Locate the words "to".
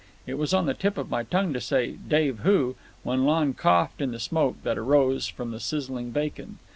1.53-1.61